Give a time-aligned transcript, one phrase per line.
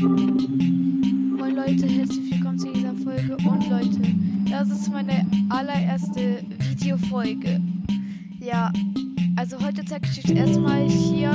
[0.00, 3.36] Moin Leute, herzlich willkommen zu dieser Folge.
[3.46, 4.00] Und Leute,
[4.50, 7.60] das ist meine allererste Videofolge.
[8.40, 8.72] Ja,
[9.36, 11.30] also heute zeige ich euch erstmal hier.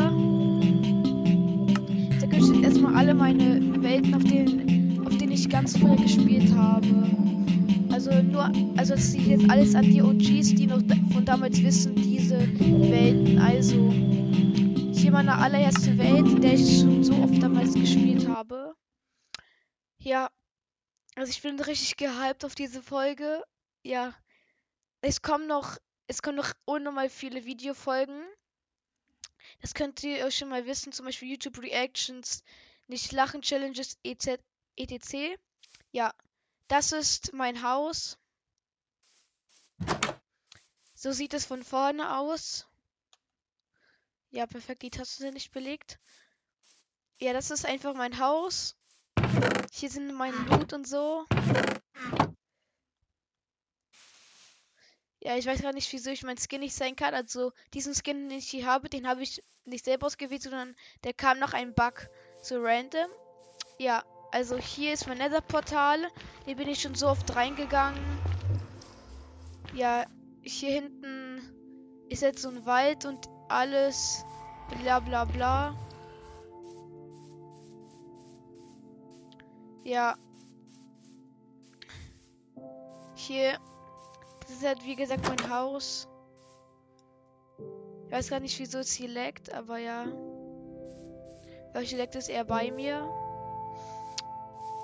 [2.20, 6.52] Zeige ich euch erstmal alle meine Welten, auf denen, auf denen ich ganz früher gespielt
[6.56, 6.88] habe.
[7.92, 10.82] Also nur, also das sieht jetzt alles an die OGs, die noch
[11.13, 13.38] von damals wissen, diese Welten.
[13.38, 13.94] Also
[14.92, 18.05] hier meine allererste Welt, in der ich schon so oft damals gespielt
[18.36, 18.76] habe.
[19.98, 20.30] Ja,
[21.16, 23.44] also ich bin richtig gehypt auf diese Folge.
[23.84, 24.14] Ja,
[25.02, 28.23] es kommen noch, es kommen noch unnormal viele Videofolgen.
[29.62, 32.44] Das könnt ihr euch schon mal wissen, zum Beispiel YouTube Reactions,
[32.88, 34.42] nicht Lachen Challenges, etc.
[34.76, 35.40] etc.
[35.92, 36.14] Ja,
[36.67, 38.17] das ist mein Haus.
[40.94, 42.67] So sieht es von vorne aus.
[44.31, 46.00] Ja, perfekt, die Tasten sind nicht belegt.
[47.20, 48.76] Ja, das ist einfach mein Haus.
[49.72, 51.26] Hier sind mein Loot und so.
[55.22, 57.14] Ja, ich weiß gar nicht, wieso ich mein Skin nicht sein kann.
[57.14, 61.14] Also, diesen Skin, den ich hier habe, den habe ich nicht selber ausgewählt, sondern der
[61.14, 62.08] kam nach einem Bug.
[62.44, 63.09] So random.
[63.80, 66.08] Ja, also hier ist mein Nether-Portal.
[66.45, 68.00] Hier bin ich schon so oft reingegangen.
[69.73, 70.06] Ja,
[70.44, 71.42] hier hinten
[72.09, 74.23] ist jetzt so ein Wald und alles
[74.82, 75.76] bla bla bla.
[79.86, 80.17] Ja.
[83.16, 83.59] Hier.
[84.42, 86.08] Das ist halt wie gesagt mein Haus.
[88.05, 90.05] Ich weiß gar nicht, wieso es hier leckt, aber ja.
[91.72, 93.02] Vielleicht leckt es eher bei mir.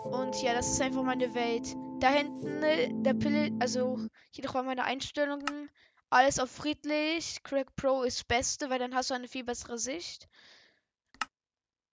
[0.03, 1.75] Und ja, das ist einfach meine Welt.
[1.99, 3.97] Da hinten, äh, der Pille, also
[4.31, 5.69] hier nochmal meine Einstellungen.
[6.11, 7.41] Alles auf friedlich.
[7.43, 10.27] Crack Pro ist Beste, weil dann hast du eine viel bessere Sicht.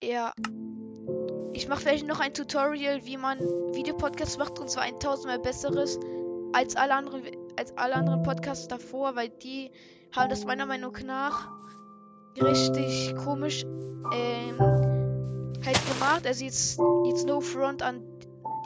[0.02, 0.34] Ja.
[1.58, 5.98] Ich mache vielleicht noch ein Tutorial, wie man Videopodcasts macht und zwar ein tausendmal besseres
[6.52, 7.24] als alle anderen
[7.58, 9.72] als alle anderen Podcasts davor, weil die
[10.14, 11.50] haben das meiner Meinung nach
[12.40, 14.60] richtig komisch ähm,
[15.66, 16.24] halt gemacht.
[16.28, 18.04] Also jetzt, jetzt no front an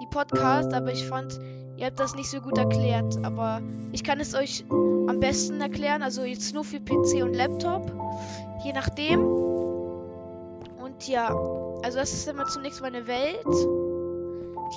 [0.03, 1.41] die Podcast, aber ich fand
[1.79, 3.63] Ihr habt das nicht so gut erklärt, aber
[3.93, 6.03] ich kann es euch am besten erklären.
[6.03, 7.91] Also jetzt nur für PC und Laptop.
[8.63, 9.25] Je nachdem.
[9.25, 11.33] Und ja,
[11.83, 13.45] also das ist immer zunächst meine Welt.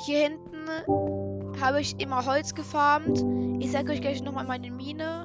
[0.06, 3.24] Hier hinten habe ich immer Holz gefarmt.
[3.60, 5.24] Ich zeige euch gleich nochmal meine Mine.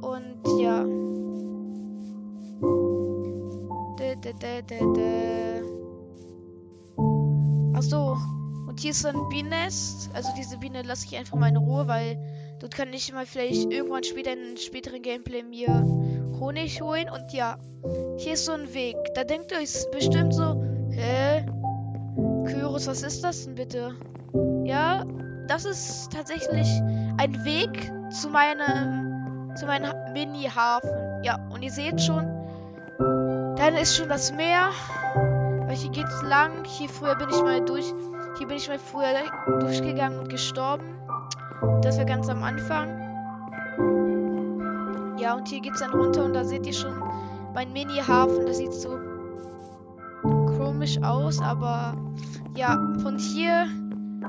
[0.00, 0.84] Und ja.
[7.74, 8.16] Ach so.
[8.66, 10.10] Und hier ist ein Bienennest.
[10.14, 12.18] Also diese Biene lasse ich einfach mal in Ruhe, weil
[12.60, 15.66] dort kann ich mal vielleicht irgendwann später in einem späteren Gameplay mir
[16.38, 17.08] Honig holen.
[17.08, 17.56] Und ja,
[18.18, 18.96] hier ist so ein Weg.
[19.14, 21.44] Da denkt ihr euch bestimmt so, hä?
[22.46, 23.94] Kyros, was ist das denn bitte?
[24.64, 25.04] Ja,
[25.48, 26.68] das ist tatsächlich
[27.18, 31.22] ein Weg zu meinem zu meinem Mini-Hafen.
[31.22, 32.26] Ja, und ihr seht schon,
[33.56, 34.70] dann ist schon das Meer.
[35.66, 36.64] Weil hier geht's lang.
[36.64, 37.92] Hier früher bin ich mal durch
[38.38, 39.14] hier bin ich mal früher
[39.60, 40.84] durchgegangen und gestorben.
[41.80, 43.05] Das war ganz am Anfang.
[45.26, 47.02] Ja, und hier geht's dann runter und da seht ihr schon
[47.52, 48.46] mein Mini-Hafen.
[48.46, 48.96] Das sieht so
[50.22, 51.96] komisch aus, aber
[52.54, 53.66] ja, von hier,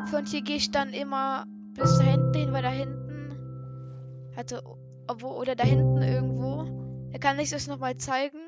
[0.09, 4.63] von hier gehe ich dann immer bis da hinten hin, weil da hinten hatte,
[5.05, 6.65] obwohl, oder da hinten irgendwo.
[7.11, 8.39] Da kann ich es nochmal zeigen.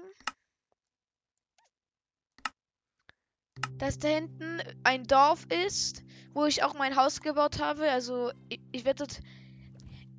[3.77, 7.89] dass da hinten ein Dorf ist, wo ich auch mein Haus gebaut habe.
[7.89, 9.21] Also ich, ich werde dort,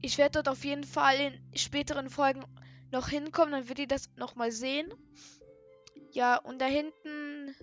[0.02, 2.44] ich werde dort auf jeden Fall in späteren Folgen
[2.90, 4.92] noch hinkommen, dann werdet ihr das nochmal sehen.
[6.12, 7.54] Ja, und da hinten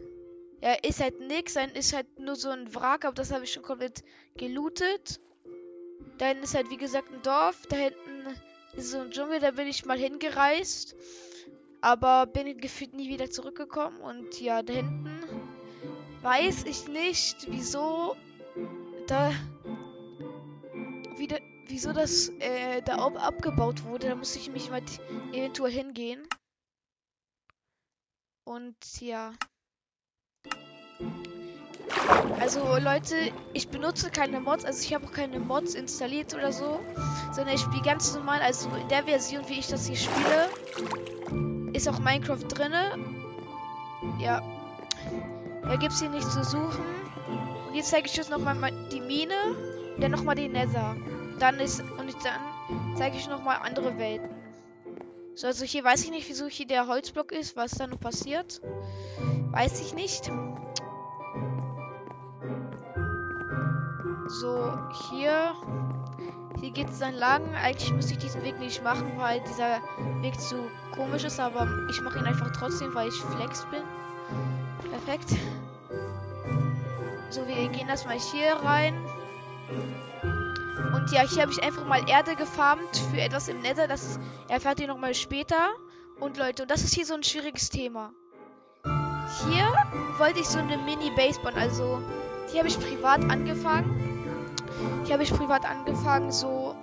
[0.62, 3.52] ja, ist halt nichts, dann ist halt nur so ein Wrack, aber das habe ich
[3.52, 4.04] schon komplett
[4.36, 5.20] gelootet.
[6.18, 8.36] Dann ist halt wie gesagt ein Dorf, da hinten
[8.76, 10.96] ist so ein Dschungel, da bin ich mal hingereist.
[11.82, 14.00] Aber bin gefühlt nie wieder zurückgekommen.
[14.00, 15.22] Und ja, da hinten
[16.22, 18.16] weiß ich nicht, wieso
[19.06, 19.32] da
[21.18, 24.10] wieder, wieso das äh, da ab abgebaut wurde.
[24.10, 24.82] Da muss ich mich mal
[25.34, 26.28] eventuell hingehen.
[28.44, 29.34] Und ja.
[32.40, 33.16] Also Leute,
[33.54, 36.80] ich benutze keine Mods, also ich habe auch keine Mods installiert oder so,
[37.32, 40.50] sondern ich spiele ganz normal, also in der Version, wie ich das hier spiele,
[41.74, 42.98] ist auch Minecraft drinne.
[44.20, 44.42] Ja,
[45.64, 46.86] da gibt es hier nichts zu suchen.
[47.68, 48.56] Und jetzt zeige ich euch nochmal
[48.92, 49.34] die Mine.
[49.96, 50.96] Und dann nochmal den Nether.
[51.40, 51.82] Dann ist.
[51.82, 54.30] Und dann zeige ich nochmal andere Welten.
[55.36, 58.60] So, also hier weiß ich nicht, wieso hier der Holzblock ist, was da nur passiert.
[59.52, 60.32] Weiß ich nicht.
[64.28, 64.74] So,
[65.10, 65.54] hier.
[66.60, 67.54] Hier geht es dann lang.
[67.54, 69.80] Eigentlich müsste ich diesen Weg nicht machen, weil dieser
[70.22, 70.56] Weg zu
[70.96, 73.84] komisch ist, aber ich mache ihn einfach trotzdem, weil ich flex bin.
[74.90, 75.36] Perfekt.
[77.30, 78.96] So, wir gehen erstmal hier rein.
[81.12, 83.88] Ja, hier habe ich einfach mal Erde gefarmt für etwas im Nether.
[83.88, 84.20] Das
[84.50, 85.70] erfahrt ihr nochmal später.
[86.20, 88.12] Und Leute, und das ist hier so ein schwieriges Thema.
[88.84, 89.74] Hier
[90.18, 91.56] wollte ich so eine Mini-Base bauen.
[91.56, 92.02] Also,
[92.50, 94.26] hier habe ich privat angefangen.
[95.06, 96.76] Hier habe ich privat angefangen, so,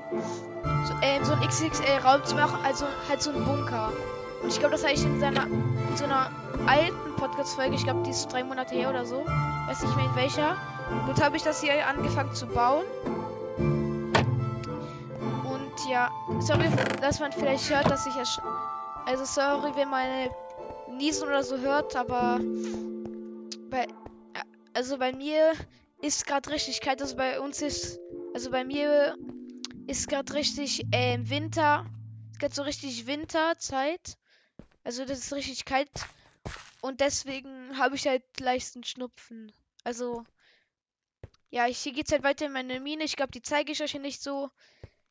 [0.84, 2.58] so, äh, so ein XXL-Raum zu machen.
[2.64, 3.92] Also halt so ein Bunker.
[4.42, 6.30] Und ich glaube, das habe ich in, seiner, in so einer
[6.66, 9.24] alten Podcast-Folge, ich glaube, die ist drei Monate her oder so.
[9.66, 10.56] Weiß nicht mehr in welcher.
[11.06, 12.84] Dort habe ich das hier angefangen zu bauen.
[15.88, 16.10] Ja,
[16.40, 16.70] sorry,
[17.00, 18.24] dass man vielleicht hört, dass ich ja.
[19.04, 20.30] Also sorry, wenn meine
[20.88, 22.40] Niesen oder so hört, aber
[23.70, 23.86] bei.
[24.72, 25.52] Also bei mir
[26.00, 27.02] ist gerade richtig kalt.
[27.02, 28.00] Also bei uns ist.
[28.32, 29.16] Also bei mir
[29.86, 31.86] ist gerade richtig äh, Winter.
[32.32, 34.16] Es geht so richtig Winterzeit.
[34.84, 35.90] Also das ist richtig kalt.
[36.80, 39.52] Und deswegen habe ich halt leichten Schnupfen.
[39.84, 40.24] Also.
[41.50, 43.04] Ja, hier geht's halt weiter in meine Mine.
[43.04, 44.50] Ich glaube, die zeige ich euch hier nicht so.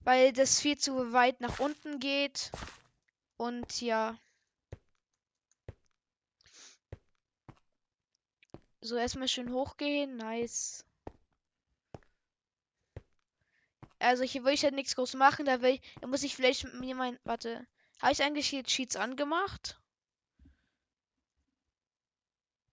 [0.04, 2.52] Weil das viel zu weit nach unten geht.
[3.38, 4.18] Und ja.
[8.82, 10.18] So, erstmal schön hochgehen.
[10.18, 10.86] Nice.
[14.00, 15.46] Also hier will ich halt nichts groß machen.
[15.46, 17.66] Da will ich, da muss ich vielleicht mir mein, warte,
[18.02, 19.80] habe ich eigentlich hier Cheats angemacht?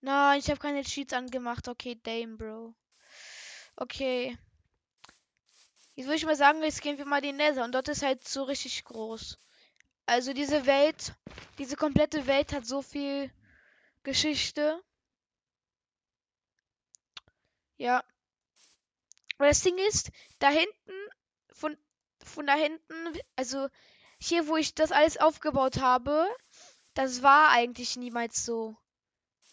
[0.01, 1.69] Nein, ich habe keine Cheats angemacht.
[1.69, 2.75] Okay, damn, Bro.
[3.77, 4.37] Okay.
[6.01, 8.27] Jetzt würde ich mal sagen, jetzt gehen wir mal den Nether und dort ist halt
[8.27, 9.39] so richtig groß.
[10.07, 11.13] Also diese Welt,
[11.59, 13.31] diese komplette Welt hat so viel
[14.03, 14.83] Geschichte.
[17.77, 18.03] Ja.
[19.37, 20.93] Aber das Ding ist, da hinten,
[21.53, 21.77] von,
[22.25, 23.69] von da hinten, also
[24.19, 26.27] hier, wo ich das alles aufgebaut habe,
[26.95, 28.75] das war eigentlich niemals so.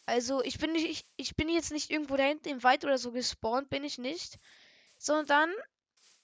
[0.06, 2.98] Also ich bin nicht, ich, ich bin jetzt nicht irgendwo da hinten im Wald oder
[2.98, 4.40] so gespawnt, bin ich nicht.
[4.98, 5.54] Sondern,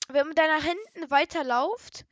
[0.08, 2.06] wenn man da nach hinten weiterläuft,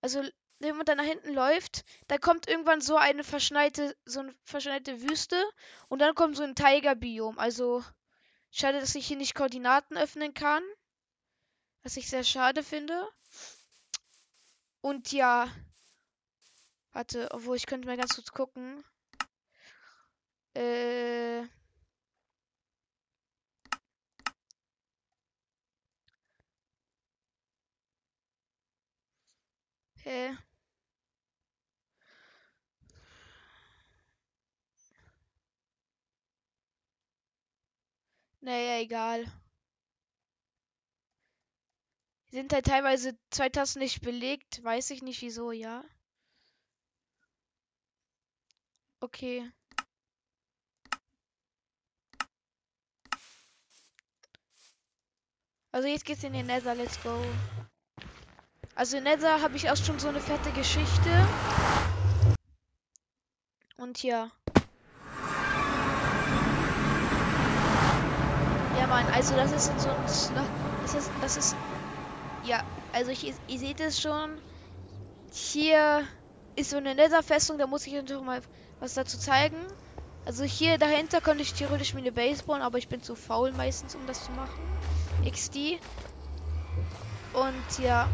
[0.00, 0.22] also
[0.58, 5.02] wenn man da nach hinten läuft, da kommt irgendwann so eine verschneite, so eine verschneite
[5.02, 5.42] Wüste
[5.88, 7.38] und dann kommt so ein Tiger-Biom.
[7.38, 7.84] Also
[8.58, 10.62] Schade, dass ich hier nicht Koordinaten öffnen kann.
[11.82, 13.06] Was ich sehr schade finde.
[14.80, 15.46] Und ja.
[16.92, 18.82] Warte, obwohl ich könnte mal ganz kurz gucken.
[20.54, 21.42] Äh.
[30.06, 30.36] Hä?
[38.40, 39.26] Naja, egal.
[42.30, 44.62] Sind halt teilweise zwei Tasten nicht belegt.
[44.62, 45.84] Weiß ich nicht wieso, ja.
[49.00, 49.50] Okay.
[55.72, 57.20] Also jetzt geht's in den Nether, let's go.
[58.76, 61.10] Also in Nether habe ich auch schon so eine fette Geschichte.
[63.78, 64.30] Und ja.
[68.86, 69.96] Mann, also das ist so ein.
[70.82, 71.10] Das ist.
[71.20, 71.56] Das ist.
[72.44, 74.38] Ja, also ich, ihr seht es schon.
[75.32, 76.04] Hier
[76.54, 78.40] ist so eine Netherfestung, da muss ich noch mal
[78.80, 79.56] was dazu zeigen.
[80.24, 83.52] Also hier dahinter könnte ich theoretisch mir eine Base bauen, aber ich bin zu faul
[83.52, 84.60] meistens, um das zu machen.
[85.24, 85.78] XD.
[87.32, 88.08] Und ja.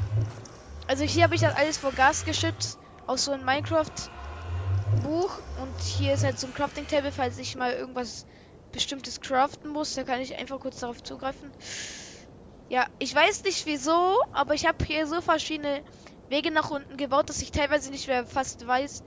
[0.86, 2.78] Also hier habe ich das alles vor Gas geschützt.
[3.06, 5.38] Aus so einem Minecraft-Buch.
[5.60, 8.26] Und hier ist halt so ein Crafting-Table, falls ich mal irgendwas
[8.72, 11.50] bestimmtes craften muss, da kann ich einfach kurz darauf zugreifen.
[12.68, 15.82] Ja, ich weiß nicht wieso, aber ich habe hier so verschiedene
[16.30, 19.04] Wege nach unten gebaut, dass ich teilweise nicht mehr fast weiß,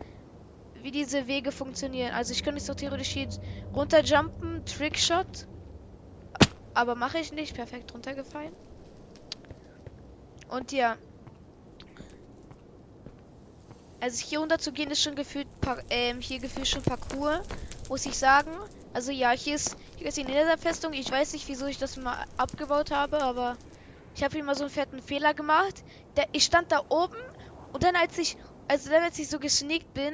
[0.84, 2.14] wie diese Wege funktionieren.
[2.14, 3.42] Also ich könnte so theoretisch jetzt
[3.74, 5.48] runterjumpen, Trickshot.
[6.76, 7.56] Aber mache ich nicht.
[7.56, 8.54] Perfekt runtergefallen.
[10.50, 10.98] Und ja.
[14.06, 15.48] Also hier runter zu gehen ist schon gefühlt,
[15.90, 17.40] ähm, hier gefühlt schon Parcours,
[17.90, 18.52] muss ich sagen.
[18.94, 20.94] Also ja, hier ist, hier ist die Netherfestung.
[20.94, 23.58] Ich weiß nicht, wieso ich das mal abgebaut habe, aber
[24.14, 25.84] ich habe mal so einen fetten Fehler gemacht.
[26.18, 27.18] Der, ich stand da oben
[27.74, 30.14] und dann als ich, also dann als ich so gesneakt bin,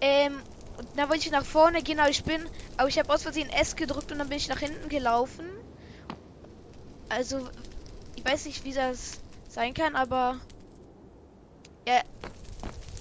[0.00, 0.42] ähm,
[0.78, 2.44] und dann wollte ich nach vorne gehen, aber ich bin,
[2.78, 5.46] aber ich habe aus Versehen S gedrückt und dann bin ich nach hinten gelaufen.
[7.08, 7.48] Also,
[8.16, 10.40] ich weiß nicht, wie das sein kann, aber
[11.84, 12.04] er,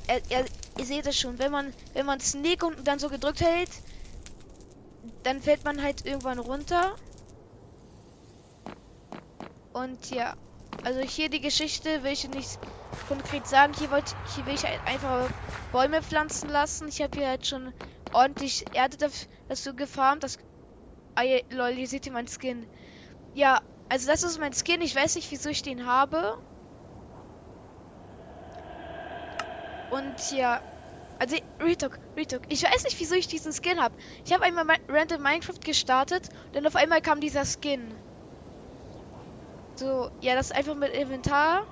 [0.08, 0.46] er, er,
[0.78, 3.70] ihr seht es schon, wenn man, wenn man Sneak und dann so gedrückt hält,
[5.24, 6.96] dann fällt man halt irgendwann runter.
[9.74, 10.36] Und ja,
[10.84, 12.60] also hier die Geschichte will ich nicht
[13.08, 13.74] konkret sagen.
[13.78, 15.30] Hier, wollte, hier will ich halt einfach
[15.72, 16.88] Bäume pflanzen lassen.
[16.88, 17.74] Ich habe hier halt schon
[18.14, 18.98] ordentlich Erde
[19.48, 20.24] dazu gefarmt.
[20.24, 20.38] Das,
[21.16, 22.68] ah, ja, lol, hier seht ihr mein Skin.
[23.34, 24.82] Ja, also das ist mein Skin.
[24.82, 26.38] Ich weiß nicht, wieso ich den habe.
[29.92, 30.62] Und ja,
[31.20, 32.44] also Retalk, Retalk.
[32.50, 33.94] Ich weiß nicht, wieso ich diesen Skin habe.
[34.26, 37.94] Ich habe einmal Random Minecraft gestartet, dann auf einmal kam dieser Skin.
[39.76, 41.64] So, ja, das ist einfach mit Inventar.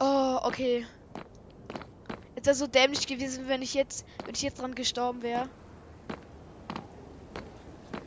[0.00, 0.86] Oh, okay.
[2.34, 5.48] Jetzt wäre so dämlich gewesen, wenn ich jetzt, wenn ich jetzt dran gestorben wäre.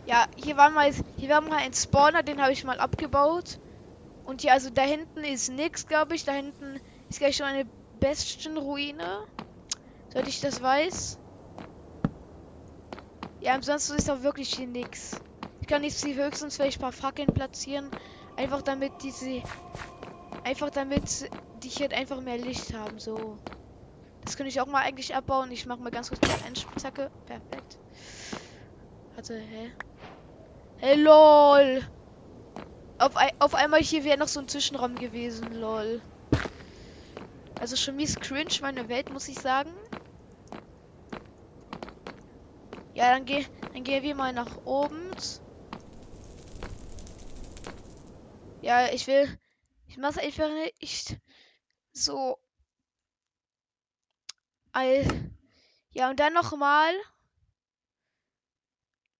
[0.05, 3.59] Ja, hier war mal, hier war mal ein Spawner, den habe ich mal abgebaut.
[4.27, 6.25] Und ja, also da hinten ist nichts, glaube ich.
[6.25, 7.65] Da hinten ist gleich schon eine
[8.01, 9.25] Bestenruine.
[10.09, 11.17] Soweit ich das weiß.
[13.39, 15.21] Ja, ansonsten ist auch wirklich hier nichts.
[15.61, 17.89] Ich kann nicht sie höchstens vielleicht ein paar Fackeln platzieren.
[18.35, 19.41] Einfach damit diese.
[20.43, 21.29] Einfach damit
[21.63, 22.99] die hier einfach mehr Licht haben.
[22.99, 23.37] So.
[24.25, 25.51] Das könnte ich auch mal eigentlich abbauen.
[25.53, 27.09] Ich mache mal ganz kurz eine Endspitzhacke.
[27.27, 27.77] Perfekt.
[29.15, 29.71] Warte, hä?
[30.79, 31.81] Hey, lol.
[32.99, 36.01] Auf, auf einmal hier wäre noch so ein Zwischenraum gewesen, lol.
[37.59, 39.73] Also schon mies cringe meine Welt, muss ich sagen.
[42.93, 45.11] Ja, dann, geh, dann gehen wir mal nach oben.
[48.61, 49.39] Ja, ich will.
[49.87, 50.49] Ich mache einfach
[50.81, 51.17] nicht
[51.93, 52.39] so.
[55.91, 56.93] Ja, und dann nochmal.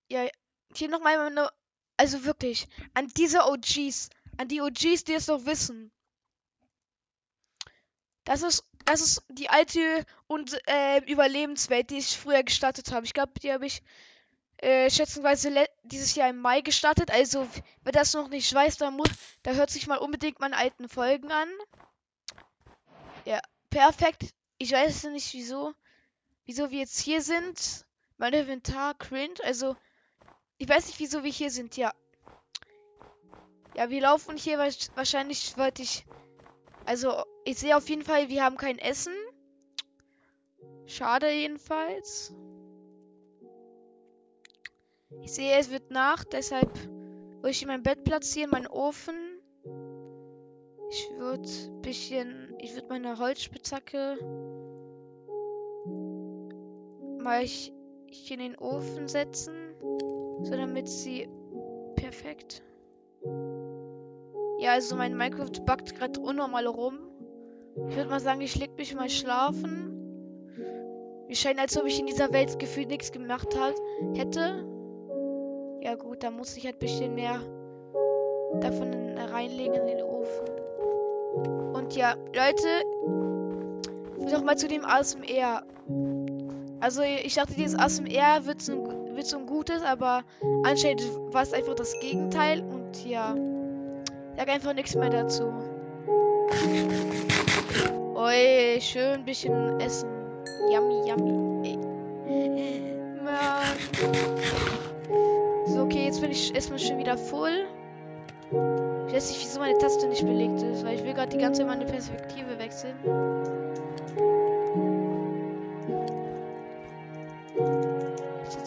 [0.10, 0.28] Ja,
[0.74, 1.50] hier nochmal meine.
[1.98, 4.10] Also wirklich, an diese OGs.
[4.38, 5.92] An die OGs, die es noch wissen.
[8.24, 13.06] Das ist, das ist die alte und äh, Überlebenswelt, die ich früher gestartet habe.
[13.06, 13.82] Ich glaube, die habe ich
[14.58, 17.10] äh, schätzenweise dieses Jahr im Mai gestartet.
[17.10, 17.48] Also,
[17.84, 19.10] wer das noch nicht weiß, da muss,
[19.44, 21.50] da hört sich mal unbedingt meine alten Folgen an.
[23.26, 23.40] Ja,
[23.70, 24.34] perfekt.
[24.58, 25.74] Ich weiß nicht wieso,
[26.46, 27.86] wieso wir jetzt hier sind.
[28.18, 29.36] Mein Inventar cringe.
[29.44, 29.76] Also,
[30.58, 31.78] ich weiß nicht wieso wir hier sind.
[31.78, 31.94] Ja.
[33.76, 36.06] Ja, wir laufen hier wahrscheinlich, wollte ich.
[36.86, 39.14] Also, ich sehe auf jeden Fall, wir haben kein Essen.
[40.86, 42.34] Schade jedenfalls.
[45.22, 46.74] Ich sehe, es wird Nacht, deshalb
[47.36, 49.16] würde ich in mein Bett platzieren, meinen Ofen.
[50.90, 54.18] Ich würde ein bisschen, ich würde meine Holzspitzhacke
[57.28, 57.74] mal ich,
[58.08, 59.54] ich in den Ofen setzen,
[60.44, 61.28] so damit sie
[61.96, 62.64] perfekt.
[64.60, 67.00] Ja, also mein Minecraft backt gerade unnormal rum.
[67.90, 69.94] Ich würde mal sagen, ich leg mich mal schlafen.
[71.28, 73.76] Mir scheint, als ob ich in dieser Welt gefühlt nichts gemacht hat,
[74.16, 74.66] hätte.
[75.82, 77.40] Ja gut, da muss ich halt ein bisschen mehr
[78.62, 81.74] davon reinlegen in den Ofen.
[81.74, 82.68] Und ja, Leute,
[84.32, 85.64] noch mal zu dem ASMR.
[86.80, 88.74] Also ich dachte, dieses ASMR wird so,
[89.16, 90.24] wird so ein gutes, aber
[90.64, 91.04] anscheinend
[91.34, 92.62] war es einfach das Gegenteil.
[92.62, 95.52] Und ja, ich sag einfach nichts mehr dazu.
[98.16, 100.10] Oi, schön bisschen essen.
[100.72, 101.78] Yummy, yummy.
[102.28, 102.84] Ey.
[105.66, 107.68] So, okay, jetzt bin ich erstmal schon wieder voll.
[109.08, 111.62] Ich weiß nicht, wieso meine Taste nicht belegt ist, weil ich will gerade die ganze
[111.62, 112.96] Zeit meine Perspektive wechseln.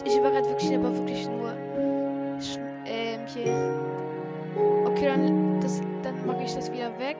[0.05, 1.53] Ich war gerade wirklich, aber wirklich nur
[2.85, 3.79] ähm, hier.
[4.85, 7.17] Okay, dann, das, dann mache ich das wieder weg.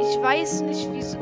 [0.00, 1.18] Ich weiß nicht, wieso.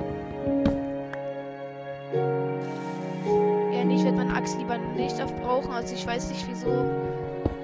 [3.95, 5.73] ich werde meine Axt lieber nicht aufbrauchen.
[5.73, 6.69] Also ich weiß nicht, wieso,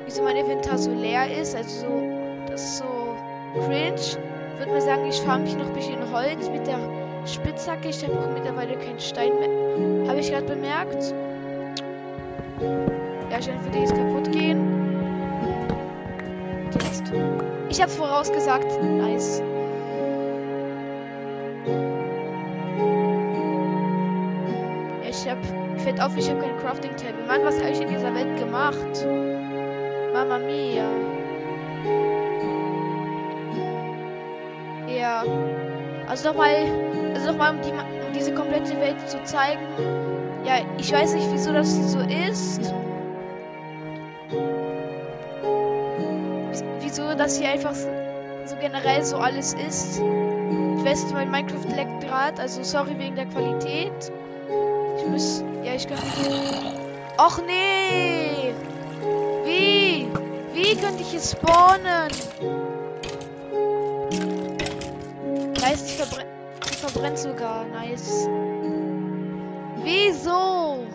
[0.07, 1.55] wieso mein Inventar so leer ist.
[1.55, 2.03] Also so,
[2.47, 2.85] das ist so
[3.67, 4.01] cringe.
[4.59, 6.79] Würde mal sagen, ich fahre mich noch ein bisschen Holz mit der
[7.27, 7.89] Spitzhacke.
[7.89, 10.09] Ich habe auch mittlerweile keinen Stein mehr.
[10.09, 11.15] Habe ich gerade bemerkt.
[12.61, 14.61] Ja, scheint für die jetzt kaputt gehen.
[16.73, 17.12] Jetzt.
[17.69, 18.83] Ich habe vorausgesagt.
[18.83, 19.43] Nice.
[25.09, 25.40] Ich habe
[25.79, 27.25] fällt auf, ich habe kein Crafting Table.
[27.26, 29.07] Mann, was habe ich in dieser Welt gemacht?
[30.12, 30.85] Mama mia.
[34.87, 35.25] Ja.
[36.09, 36.55] Also nochmal,
[37.14, 39.62] also nochmal, um, die, um diese komplette Welt zu zeigen.
[40.44, 42.73] Ja, ich weiß nicht, wieso das so ist.
[46.80, 49.99] Wieso das hier einfach so generell so alles ist.
[49.99, 54.12] Ich weiß nicht, mein Minecraft leckt gerade, also sorry wegen der Qualität.
[54.99, 55.44] Ich muss.
[55.62, 55.99] Ja, ich kann.
[57.18, 58.54] Och nee!
[59.44, 60.09] Wie?
[60.54, 62.11] Wie könnte ich hier spawnen?
[65.62, 66.26] Heißt, ich, verbrenn
[66.70, 67.64] ich verbrennt sogar.
[67.66, 68.28] Nice.
[69.92, 70.87] Wieso?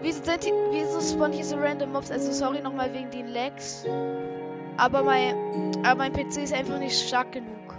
[0.00, 2.08] Wieso, sind die, wieso spawnen hier so random Mobs?
[2.08, 3.84] Also sorry nochmal wegen den Lags.
[4.76, 7.74] Aber mein, aber mein PC ist einfach nicht stark genug.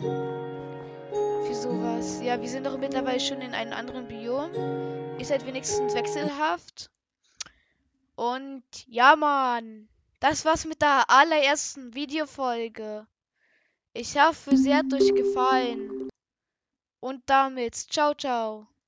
[0.00, 2.20] Für sowas.
[2.20, 4.50] Ja, wir sind doch mittlerweile schon in einem anderen Biom.
[5.18, 6.90] Ist halt wenigstens wechselhaft.
[8.16, 9.88] Und ja, Mann.
[10.18, 13.06] Das war's mit der allerersten Videofolge.
[13.92, 16.08] Ich hoffe, sie hat euch gefallen.
[16.98, 18.68] Und damit, ciao, ciao.